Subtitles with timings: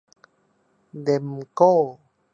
[1.03, 1.75] เด็มโก้